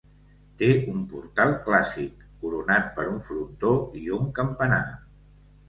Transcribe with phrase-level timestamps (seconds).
[0.61, 4.85] Té un portal clàssic, coronat per un frontó, i un campanar.